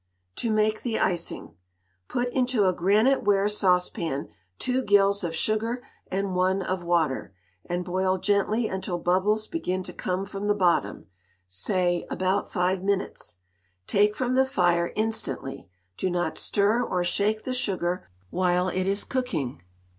[0.35, 1.53] TO MAKE THE ICING.
[2.07, 7.35] Put into a granite ware saucepan two gills of sugar and one of water,
[7.67, 13.35] and boil gently until bubbles begin to come from the bottom—say, about five minutes.
[13.85, 15.69] Take from the fire instantly.
[15.99, 19.61] Do not stir or shake the sugar while it is cooking.